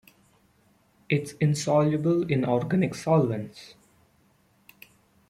[1.09, 3.75] It is insoluble in organic solvents.